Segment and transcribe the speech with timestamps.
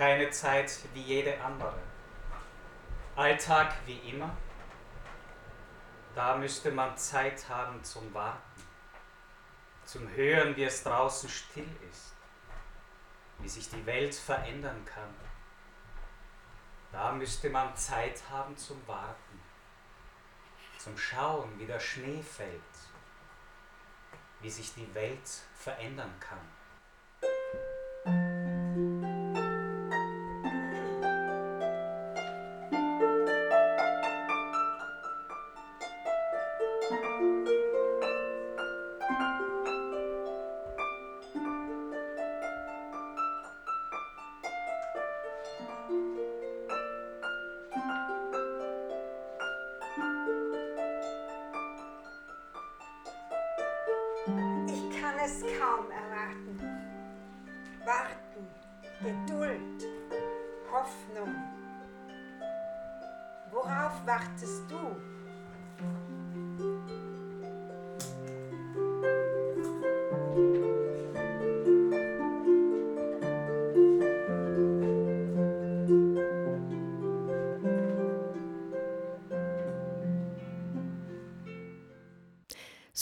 [0.00, 1.78] keine Zeit wie jede andere.
[3.16, 4.34] Alltag wie immer.
[6.14, 8.62] Da müsste man Zeit haben zum Warten,
[9.84, 12.14] zum Hören, wie es draußen still ist,
[13.38, 15.14] wie sich die Welt verändern kann.
[16.92, 19.40] Da müsste man Zeit haben zum Warten,
[20.78, 22.62] zum Schauen, wie der Schnee fällt,
[24.40, 26.59] wie sich die Welt verändern kann.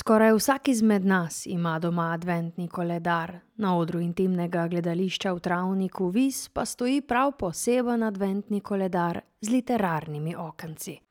[0.08, 6.48] Skoraj vsak izmed nas ima doma adventni koledar, na odru intimnega gledališča v travniku Vis
[6.48, 11.07] pa stoji prav poseben adventni koledar z literarnimi okenci.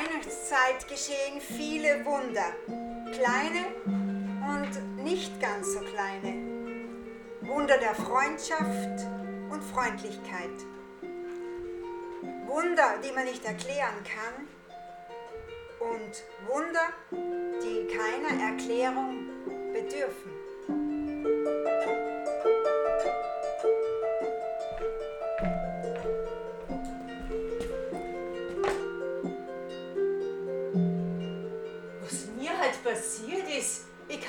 [0.00, 2.54] Weihnachtszeit geschehen viele Wunder,
[3.12, 3.66] kleine
[4.48, 6.36] und nicht ganz so kleine.
[7.42, 9.06] Wunder der Freundschaft
[9.50, 10.56] und Freundlichkeit.
[12.46, 14.48] Wunder, die man nicht erklären kann
[15.80, 16.88] und Wunder,
[17.62, 19.28] die keiner Erklärung
[19.72, 20.39] bedürfen.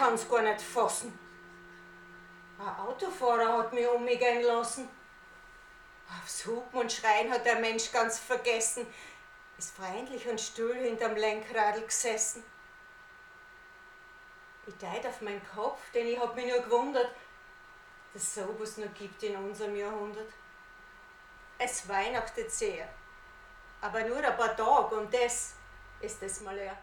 [0.01, 1.17] Kann es gar nicht fassen.
[2.57, 4.89] Ein Autofahrer hat mich umgehen lassen.
[6.09, 8.87] Aufs Hupen und Schreien hat der Mensch ganz vergessen,
[9.59, 12.43] ist freundlich und still hinterm Lenkradl gesessen.
[14.65, 17.11] Ich deit auf meinen Kopf, denn ich hab mich nur gewundert,
[18.13, 20.31] dass es sowas noch gibt in unserem Jahrhundert.
[21.59, 22.89] Es weihnachtet sehr,
[23.79, 25.53] aber nur ein paar Tage und das
[26.01, 26.77] ist es mal leer.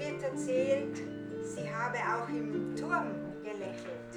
[0.00, 1.02] Wird erzählt,
[1.42, 3.12] sie habe auch im Turm
[3.44, 4.16] gelächelt.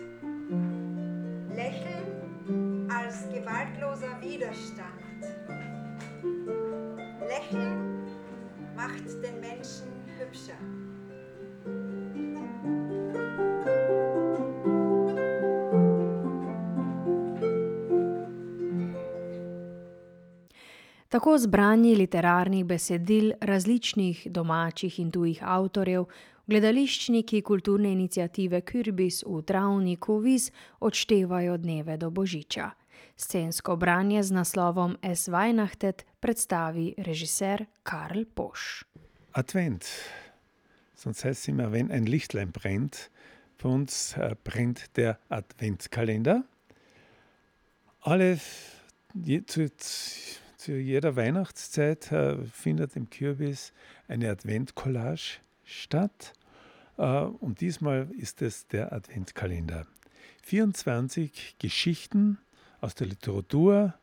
[1.54, 4.94] Lächeln als gewaltloser Widerstand.
[7.28, 8.00] Lächeln
[8.76, 10.58] macht den Menschen hübscher.
[21.13, 26.07] Tako zbrani literarnih besedil različnih domačih in tujih avtorjev,
[26.50, 30.48] gledališčniki kulturne inicijative Kürbis v travniku Viz
[30.80, 32.71] odštevajo dneve do Božiča.
[33.15, 38.81] Scensko branje z naslovom Es Weihnachtet predstavi režiser Karl Posch.
[39.33, 39.86] Advent.
[41.06, 43.12] Es immer, wenn ein Lichtlein brennt.
[43.57, 46.44] Für uns äh, brennt der Adventskalender.
[48.01, 48.39] Alle,
[49.45, 49.69] zu,
[50.63, 53.74] zu jeder Weihnachtszeit äh, findet im Kürbis
[54.07, 56.31] eine Adventcollage statt.
[56.98, 59.86] Äh, und diesmal ist es der Adventkalender.
[60.44, 62.38] 24 Geschichten
[62.80, 63.94] aus der Literatur,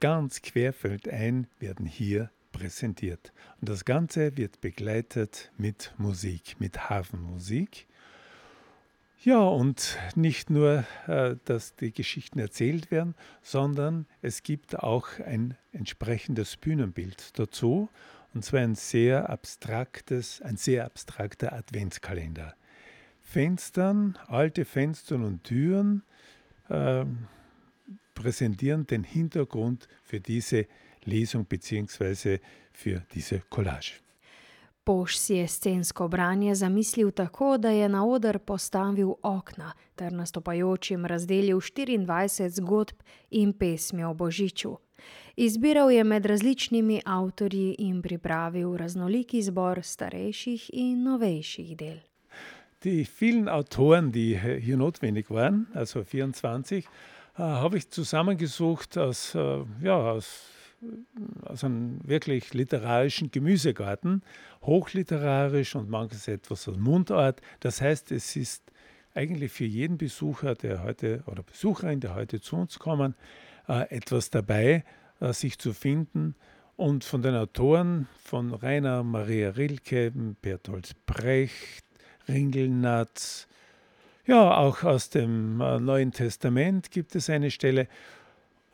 [0.00, 3.34] ganz querfeldein, werden hier präsentiert.
[3.60, 7.86] Und das Ganze wird begleitet mit Musik, mit Hafenmusik.
[9.24, 15.56] Ja, und nicht nur, äh, dass die Geschichten erzählt werden, sondern es gibt auch ein
[15.72, 17.88] entsprechendes Bühnenbild dazu,
[18.34, 22.54] und zwar ein sehr abstraktes, ein sehr abstrakter Adventskalender.
[23.22, 26.02] Fenstern, alte Fenster und Türen
[26.68, 27.06] äh,
[28.14, 30.66] präsentieren den Hintergrund für diese
[31.04, 32.40] Lesung bzw.
[32.74, 34.03] für diese Collage.
[34.84, 41.06] Poš si je scensko branje zamislil tako, da je na oder postavil okna ter nastopajočim
[41.06, 42.96] razdelil 24 zgodb
[43.30, 44.76] in pesmi o Božiču.
[45.36, 51.98] Izbiral je med različnimi avtorji in pripravil raznoliki zbor starejših in novejših del.
[52.84, 56.86] Die vielen Autoren, die hier notwendig waren, also 24, äh,
[57.36, 60.53] habe ich zusammengesucht aus, äh, ja, aus
[61.42, 64.22] aus einem wirklich literarischen Gemüsegarten,
[64.62, 67.40] hochliterarisch und manches etwas aus Mundart.
[67.60, 68.62] Das heißt, es ist
[69.14, 73.14] eigentlich für jeden Besucher, der heute oder Besucherin, der heute zu uns kommen,
[73.68, 74.84] äh, etwas dabei,
[75.20, 76.34] äh, sich zu finden.
[76.76, 81.84] Und von den Autoren, von Rainer Maria Rilke, Bertolt Brecht,
[82.28, 83.46] Ringelnatz,
[84.26, 87.88] ja, auch aus dem äh, Neuen Testament gibt es eine Stelle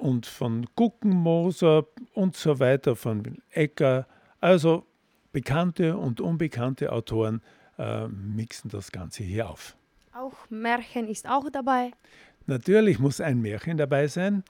[0.00, 4.06] und von Guckenmoser und so weiter, von Ecker.
[4.40, 4.86] Also
[5.32, 7.42] bekannte und unbekannte Autoren
[7.78, 9.76] äh, mixen das Ganze hier auf.
[10.14, 11.92] Auch Märchen ist auch dabei.
[12.46, 14.42] Natürlich muss ein Märchen dabei sein.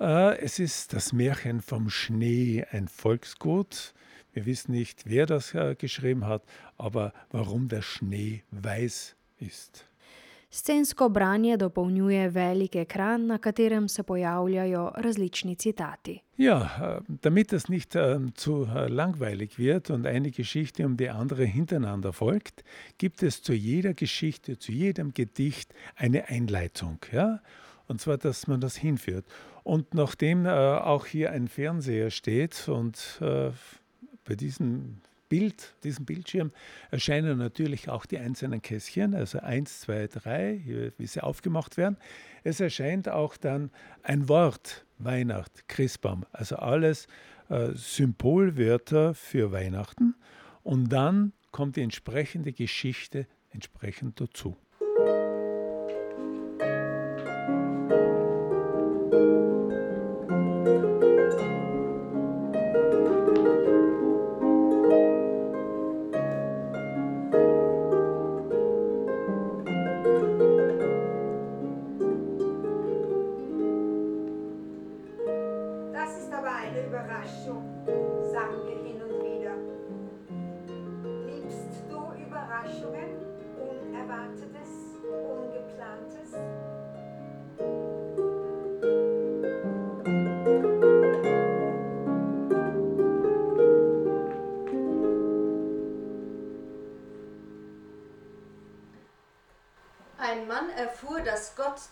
[0.00, 3.94] Äh, es ist das Märchen vom Schnee, ein Volksgut.
[4.32, 6.42] Wir wissen nicht, wer das äh, geschrieben hat,
[6.76, 9.87] aber warum der Schnee weiß ist.
[10.50, 16.18] Scensko branje dopolnjuje velik ekran, na katerem se pojavljajo različni citati.
[16.36, 22.12] Ja, damit es nicht äh, zu langweilig wird und eine Geschichte um die andere hintereinander
[22.12, 22.64] folgt,
[22.98, 26.98] gibt es zu jeder Geschichte, zu jedem Gedicht eine Einleitung.
[27.12, 27.40] Ja?
[27.86, 29.26] Und zwar, dass man das hinführt.
[29.64, 33.50] Und nachdem äh, auch hier ein Fernseher steht und äh,
[34.24, 36.52] bei diesem Bild, diesem Bildschirm
[36.90, 41.96] erscheinen natürlich auch die einzelnen Kästchen, also 1, 2, 3, wie sie aufgemacht werden.
[42.44, 43.70] Es erscheint auch dann
[44.02, 47.06] ein Wort, Weihnacht, Christbaum, also alles
[47.48, 50.14] äh, Symbolwörter für Weihnachten.
[50.62, 54.56] Und dann kommt die entsprechende Geschichte entsprechend dazu.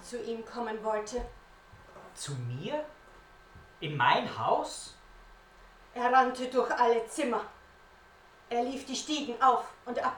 [0.02, 1.25] Zu ihm kommen wollte.
[2.14, 2.85] Zu mir?
[3.81, 4.95] In mein Haus?
[5.95, 7.40] Er rannte durch alle Zimmer.
[8.50, 10.16] Er lief die Stiegen auf und ab.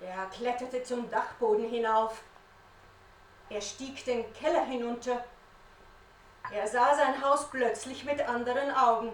[0.00, 2.20] Er kletterte zum Dachboden hinauf.
[3.48, 5.24] Er stieg den Keller hinunter.
[6.52, 9.12] Er sah sein Haus plötzlich mit anderen Augen.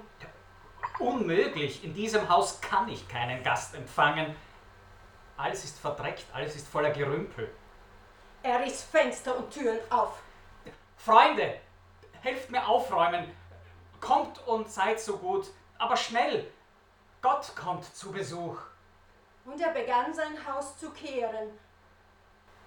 [0.98, 4.34] Unmöglich, in diesem Haus kann ich keinen Gast empfangen.
[5.36, 7.50] Alles ist verdreckt, alles ist voller Gerümpel.
[8.42, 10.22] Er riss Fenster und Türen auf.
[10.96, 11.60] Freunde,
[12.22, 13.30] helft mir aufräumen.
[14.00, 15.46] Kommt und seid so gut,
[15.78, 16.50] aber schnell.
[17.20, 18.58] Gott kommt zu Besuch.
[19.44, 21.58] Und er begann sein Haus zu kehren.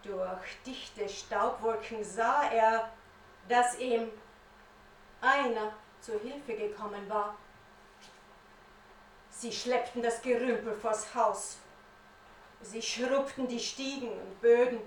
[0.04, 2.90] Durch dichte Staubwolken sah er,
[3.48, 4.10] dass ihm
[5.22, 7.36] einer zur Hilfe gekommen war.
[9.30, 11.58] Sie schleppten das Gerümpel vors Haus.
[12.62, 14.80] Sie schrubbten die Stiegen und Böden.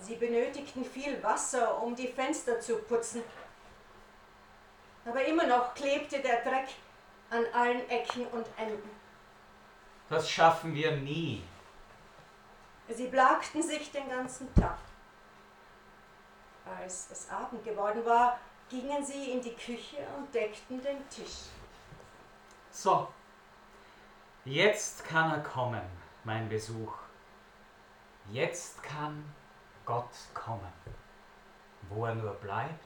[0.00, 3.22] Sie benötigten viel Wasser, um die Fenster zu putzen.
[5.04, 6.68] Aber immer noch klebte der Dreck
[7.30, 8.90] an allen Ecken und Enden.
[10.08, 11.42] Das schaffen wir nie.
[12.88, 14.78] Sie plagten sich den ganzen Tag.
[16.64, 18.38] Als es Abend geworden war,
[18.68, 21.46] gingen sie in die Küche und deckten den Tisch.
[22.70, 23.08] So,
[24.44, 25.82] jetzt kann er kommen,
[26.24, 26.92] mein Besuch.
[28.30, 29.24] Jetzt kann
[29.86, 30.72] Gott kommen.
[31.88, 32.84] Wo er nur bleibt,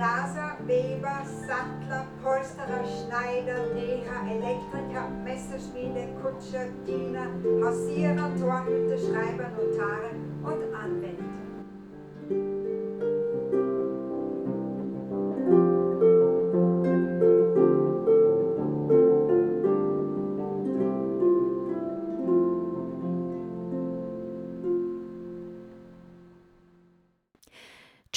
[0.00, 7.26] Glaser, Weber, Sattler, Polsterer, Schneider, Näher, Elektriker, Messerschmiede, Kutscher, Diener,
[7.62, 11.09] Hausierer, Torhüter, Schreiber, Notare und Anwälte.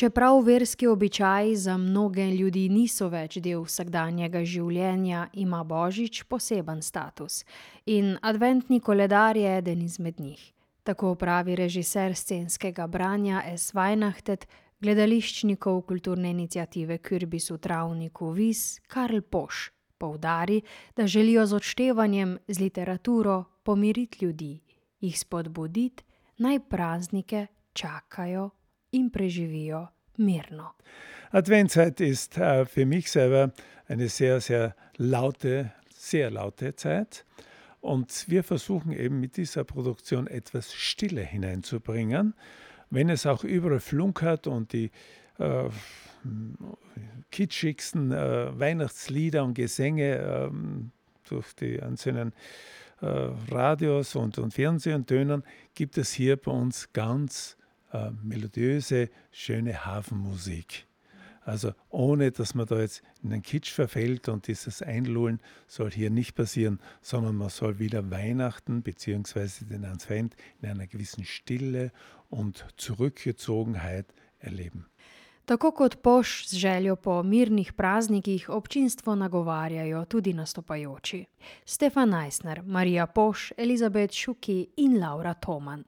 [0.03, 7.45] Čeprav verski običaji za mnoge ljudi niso več del vsakdanjega življenja, ima Božič poseben status
[7.87, 10.41] in adventni koledar je eden izmed njih.
[10.83, 13.71] Tako pravi režiser scenskega branja S.
[13.71, 14.43] Vajnahtet,
[14.83, 20.59] gledališčnikov kulturne inicijative Kürbis v travniku Vis, Karl Poš, poudari,
[20.97, 24.51] da želijo z odštevanjem, z literaturo pomiriti ljudi,
[24.99, 26.03] jih spodbuditi,
[26.43, 28.49] naj praznike čakajo
[28.91, 30.71] in preživijo mirno.
[31.31, 33.51] Adventzeit ist äh, für mich selber
[33.87, 37.25] eine sehr, sehr laute, sehr laute Zeit.
[37.81, 42.33] Und wir versuchen eben mit dieser Produktion etwas Stille hineinzubringen,
[42.89, 44.91] wenn es auch überall flunkert und die
[45.39, 45.69] äh,
[47.31, 50.49] kitschigsten äh, Weihnachtslieder und Gesänge äh,
[51.27, 52.33] durch die einzelnen
[53.01, 53.07] äh,
[53.51, 55.43] Radios und, und Fernsehen tönen,
[55.75, 57.57] gibt es hier bei uns ganz
[57.93, 60.85] äh, melodiöse, schöne Hafenmusik.
[61.45, 66.09] Also ohne, dass man da jetzt in den Kitsch verfällt und dieses Einlullen soll hier
[66.09, 69.65] nicht passieren, sondern man soll wieder Weihnachten bzw.
[69.65, 71.91] den Advent in einer gewissen Stille
[72.29, 74.05] und Zurückgezogenheit
[74.39, 74.85] erleben.
[75.45, 81.25] Tako kot poš z željo po mirnih praznikih občinstvo nagovarjajo tudi nastopajoči.
[81.65, 85.83] Stefan Eisner, Marija Poš, Elizabeth Šuki in Laura Toman.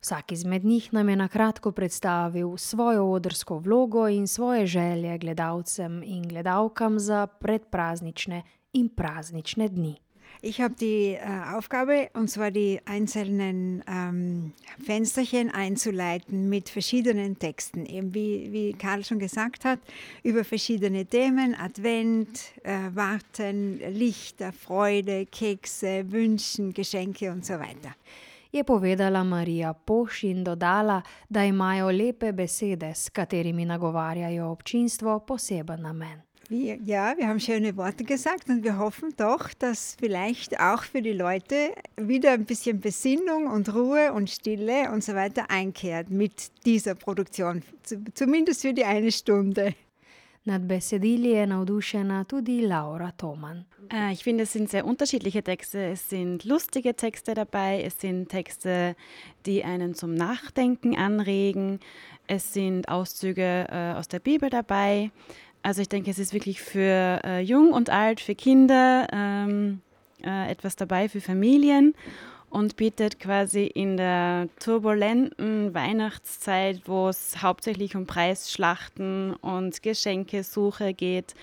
[0.00, 6.02] Vsak izmed njih nam je na kratko predstavil svojo odrsko vlogo in svoje želje gledalcem
[6.02, 8.42] in gledalkam za predpraznične
[8.72, 9.96] in praznične dni.
[10.42, 14.52] Ich habe die äh, Aufgabe, und zwar die einzelnen ähm,
[14.84, 17.86] Fensterchen einzuleiten mit verschiedenen Texten.
[17.86, 19.80] Eben wie, wie Karl schon gesagt hat,
[20.22, 27.94] über verschiedene Themen, Advent, äh, Warten, Lichter, Freude, Kekse, Wünschen, Geschenke und so weiter.
[28.52, 35.82] Je povedala Marija Poš in dodala, da imajo lepe besede, s katerimi nagovarjajo občinstvo, poseben
[35.82, 36.26] namen.
[36.48, 41.02] Wir, ja, wir haben schöne Worte gesagt und wir hoffen doch, dass vielleicht auch für
[41.02, 46.52] die Leute wieder ein bisschen Besinnung und Ruhe und Stille und so weiter einkehrt mit
[46.64, 47.62] dieser Produktion,
[48.14, 49.74] zumindest für die eine Stunde.
[50.46, 53.64] Nad besedili je navdušena tudi Laura Thoman.
[53.92, 55.78] Äh, ich finde, es sind sehr unterschiedliche Texte.
[55.78, 58.94] Es sind lustige Texte dabei, es sind Texte,
[59.44, 61.80] die einen zum Nachdenken anregen,
[62.28, 65.10] es sind Auszüge äh, aus der Bibel dabei.
[65.62, 69.80] Also ich denke, es ist wirklich für äh, jung und alt, für Kinder ähm,
[70.22, 71.94] äh, etwas dabei, für Familien
[72.50, 81.34] und bietet quasi in der turbulenten Weihnachtszeit, wo es hauptsächlich um Preisschlachten und Geschenkesuche geht,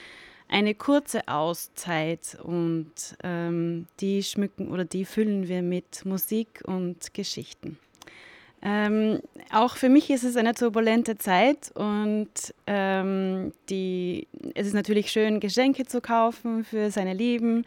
[0.48, 2.92] eine kurze Auszeit und
[3.24, 7.80] ähm, die schmücken oder die füllen wir mit Musik und Geschichten.
[8.66, 9.20] Ähm,
[9.52, 12.30] auch für mich ist es eine turbulente Zeit und
[12.66, 17.66] ähm, die, es ist natürlich schön, Geschenke zu kaufen für seine Lieben,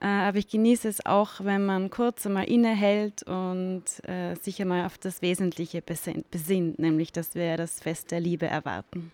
[0.00, 4.86] äh, aber ich genieße es auch, wenn man kurz einmal innehält und äh, sich einmal
[4.86, 9.10] auf das Wesentliche besinnt, nämlich dass wir das Fest der Liebe erwarten.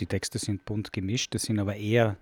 [0.00, 2.18] Die Texte sind bunt gemischt, das sind aber eher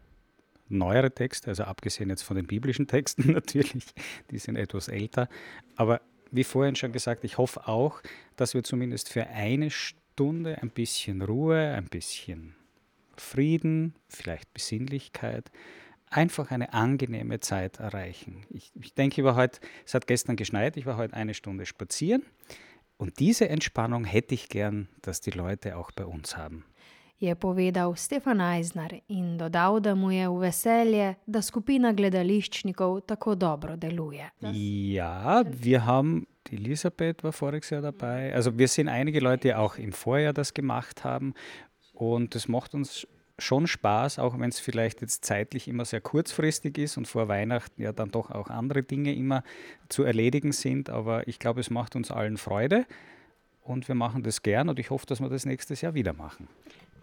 [0.68, 3.86] neuere Texte, also abgesehen jetzt von den biblischen Texten natürlich,
[4.30, 5.28] die sind etwas älter,
[5.74, 6.00] aber
[6.32, 8.02] wie vorhin schon gesagt, ich hoffe auch,
[8.36, 12.56] dass wir zumindest für eine Stunde ein bisschen Ruhe, ein bisschen
[13.16, 15.52] Frieden, vielleicht Besinnlichkeit,
[16.08, 18.44] einfach eine angenehme Zeit erreichen.
[18.50, 21.66] Ich, ich denke, ich war heute, es hat gestern geschneit, ich war heute eine Stunde
[21.66, 22.24] spazieren
[22.96, 26.64] und diese Entspannung hätte ich gern, dass die Leute auch bei uns haben.
[27.22, 33.34] Je povedal Stefan Eisner in dodal, da mu je v veselje, da skupina gledališčnikov tako
[33.34, 34.26] dobro deluje.
[34.42, 38.34] Ja, wir haben, Elisabeth war voriges Jahr dabei.
[38.34, 41.34] Also wir sind einige Leute, die auch im Vorjahr das gemacht haben.
[41.94, 43.06] Und das macht uns
[43.38, 47.80] schon Spaß, auch wenn es vielleicht jetzt zeitlich immer sehr kurzfristig ist und vor Weihnachten
[47.80, 49.44] ja dann doch auch andere Dinge immer
[49.88, 50.90] zu erledigen sind.
[50.90, 52.84] Aber ich glaube, es macht uns allen Freude
[53.62, 56.48] und wir machen das gern und ich hoffe, dass wir das nächstes Jahr wieder machen.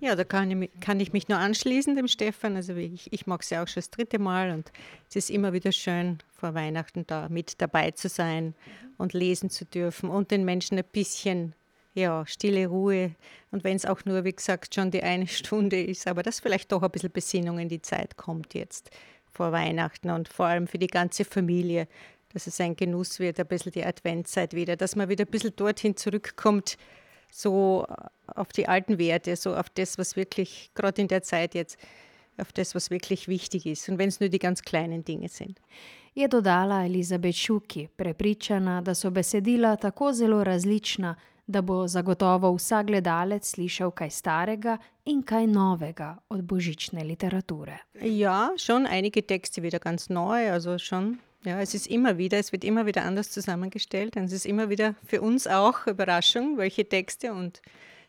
[0.02, 2.56] Ja, da kann ich, kann ich mich nur anschließen, dem Stefan.
[2.56, 4.72] Also ich, ich mag es ja auch schon das dritte Mal und
[5.10, 8.56] es ist immer wieder schön, vor Weihnachten da mit dabei zu sein
[8.98, 11.54] und lesen zu dürfen und den Menschen ein bisschen
[11.94, 13.16] ja, stille Ruhe.
[13.52, 16.72] Und wenn es auch nur, wie gesagt, schon die eine Stunde ist, aber dass vielleicht
[16.72, 18.92] doch ein bisschen Besinnung in die Zeit kommt jetzt
[19.32, 21.88] vor Weihnachten und vor allem für die ganze Familie,
[22.34, 25.56] dass es ein Genuss wird, ein bisschen die Adventszeit wieder, dass man wieder ein bisschen
[25.56, 26.78] dorthin zurückkommt,
[27.32, 27.86] so
[28.36, 31.78] auf die alten Werte, so auf das, was wirklich, gerade in der Zeit jetzt,
[32.38, 33.90] auf das, was wirklich wichtig ist.
[33.90, 35.60] Und wenn es nur die ganz kleinen Dinge sind.
[36.14, 41.16] Je dodala Elizabeth Šuki, prepričana, da so besedila tako zelo različna,
[41.48, 47.78] da bo zagotovo vsak gledalec slišal kaj starega in kaj novega od božične literature.
[48.02, 52.52] Ja, schon einige Texte wieder ganz neu, also schon ja, es ist immer wieder, es
[52.52, 56.88] wird immer wieder anders zusammengestellt und es ist immer wieder für uns auch Überraschung, welche
[56.88, 57.62] Texte und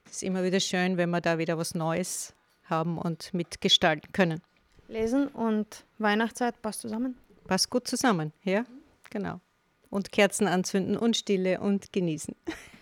[0.04, 4.40] es ist immer wieder schön, wenn wir da wieder was Neues haben und mitgestalten können.
[4.88, 7.16] Lesen und Weihnachtszeit passt zusammen?
[7.46, 8.64] Passt gut zusammen, ja,
[9.10, 9.40] genau.
[9.88, 12.34] Und Kerzen anzünden und Stille und genießen.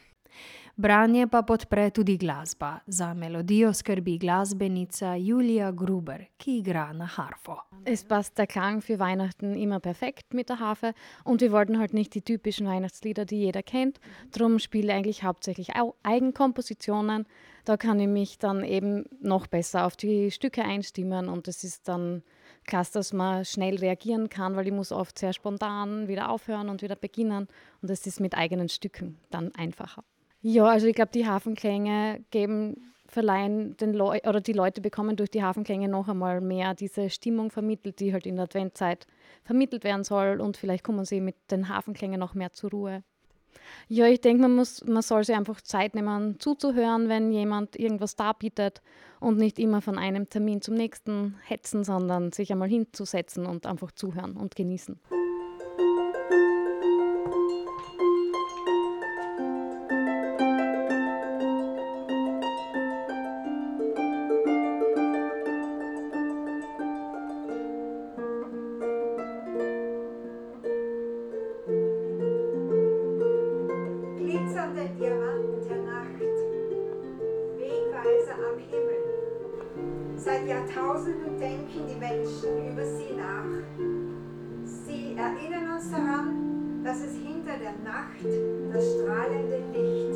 [0.79, 2.69] Branje pa podpre tudi glasba.
[2.87, 7.57] Za melodijo skrbi glasbenica Julia Gruber, ki igra na Harfo.
[7.85, 11.95] Es passt der Klang für Weihnachten immer perfekt mit der Harfe und wir wollten halt
[11.95, 13.99] nicht die typischen Weihnachtslieder, die jeder kennt.
[14.31, 15.71] Darum spiele ich eigentlich hauptsächlich
[16.05, 17.27] Eigenkompositionen.
[17.65, 21.89] Da kann ich mich dann eben noch besser auf die Stücke einstimmen und es ist
[21.89, 22.23] dann
[22.67, 26.83] klasse, dass man schnell reagieren kann, weil ich muss oft sehr spontan wieder aufhören und
[26.83, 27.49] wieder beginnen
[27.83, 30.05] und es ist mit eigenen Stücken dann einfacher.
[30.41, 35.31] Ja, also ich glaube, die Hafenklänge geben, verleihen den Leu oder die Leute bekommen durch
[35.31, 39.07] die Hafenklänge noch einmal mehr diese Stimmung vermittelt, die halt in der Adventzeit
[39.45, 43.03] vermittelt werden soll und vielleicht kommen sie mit den Hafenklängen noch mehr zur Ruhe.
[43.89, 48.83] Ja, ich denke, man, man soll sich einfach Zeit nehmen, zuzuhören, wenn jemand irgendwas darbietet
[49.21, 53.91] und nicht immer von einem Termin zum nächsten hetzen, sondern sich einmal hinzusetzen und einfach
[53.93, 55.01] zuhören und genießen.
[80.49, 83.45] Jahrtausenden denken die Menschen über sie nach.
[84.65, 88.25] Sie erinnern uns daran, dass es hinter der Nacht
[88.73, 90.08] das strahlende Licht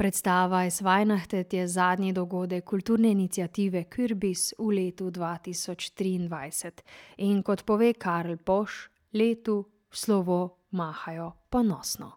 [0.00, 6.80] Predstava iz Vajnahtet je zadnji dogodek kulturne inicijative Kürbis v letu 2023
[7.18, 9.58] in kot pove Karl Posch, letu
[9.92, 12.14] slovo mahajo ponosno.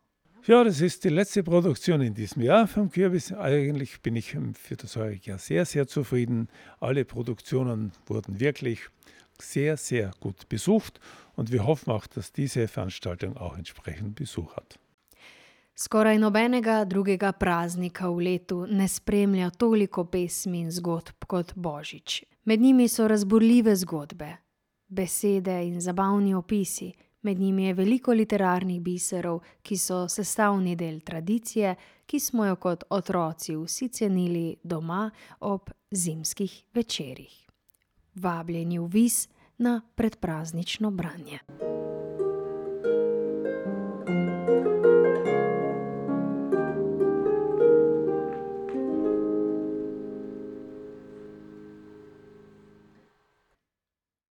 [0.47, 3.33] Ja, das ist die letzte Produktion in diesem Jahr vom Kürbis.
[3.33, 6.47] Eigentlich bin ich für das heutige Jahr sehr, sehr zufrieden.
[6.79, 8.79] Alle Produktionen wurden wirklich
[9.41, 11.01] sehr, sehr gut besucht
[11.35, 14.79] und wir hoffen auch, dass diese Veranstaltung auch entsprechend Besuch hat.
[15.75, 22.23] Skoraj nobenega drugega praznika v letu ne spremlja toliko pesmi in zgodb kot Božič.
[22.45, 24.37] Med njimi so razburljive zgodbe,
[24.87, 31.75] besede in zabavni opisi, med njimi je veliko literarnih biserov, ki so sestavni del tradicije,
[32.05, 35.09] ki smo jo kot otroci vsi cenili doma
[35.39, 37.47] ob zimskih večerjih.
[38.15, 41.39] Vabljeni v vis na predpraznično branje.